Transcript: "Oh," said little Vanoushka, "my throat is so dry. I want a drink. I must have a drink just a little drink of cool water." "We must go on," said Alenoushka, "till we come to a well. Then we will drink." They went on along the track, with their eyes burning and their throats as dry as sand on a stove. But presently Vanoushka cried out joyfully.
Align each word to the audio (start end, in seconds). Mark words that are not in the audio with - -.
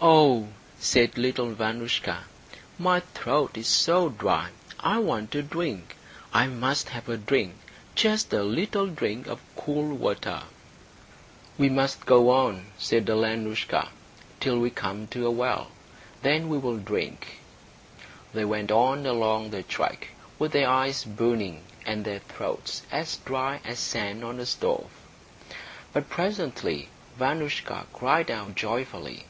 "Oh," 0.00 0.48
said 0.80 1.16
little 1.16 1.54
Vanoushka, 1.54 2.24
"my 2.80 2.98
throat 2.98 3.56
is 3.56 3.68
so 3.68 4.08
dry. 4.08 4.48
I 4.80 4.98
want 4.98 5.36
a 5.36 5.42
drink. 5.44 5.94
I 6.34 6.48
must 6.48 6.88
have 6.88 7.08
a 7.08 7.16
drink 7.16 7.54
just 7.94 8.32
a 8.32 8.42
little 8.42 8.88
drink 8.88 9.28
of 9.28 9.38
cool 9.56 9.94
water." 9.96 10.42
"We 11.58 11.68
must 11.68 12.06
go 12.06 12.30
on," 12.30 12.72
said 12.76 13.08
Alenoushka, 13.08 13.90
"till 14.40 14.58
we 14.58 14.68
come 14.70 15.06
to 15.14 15.26
a 15.26 15.30
well. 15.30 15.68
Then 16.22 16.48
we 16.48 16.58
will 16.58 16.78
drink." 16.78 17.38
They 18.34 18.44
went 18.44 18.72
on 18.72 19.06
along 19.06 19.50
the 19.50 19.62
track, 19.62 20.08
with 20.40 20.50
their 20.50 20.68
eyes 20.68 21.04
burning 21.04 21.62
and 21.86 22.04
their 22.04 22.18
throats 22.18 22.82
as 22.90 23.18
dry 23.18 23.60
as 23.64 23.78
sand 23.78 24.24
on 24.24 24.40
a 24.40 24.46
stove. 24.46 24.90
But 25.92 26.10
presently 26.10 26.88
Vanoushka 27.16 27.86
cried 27.92 28.28
out 28.28 28.56
joyfully. 28.56 29.22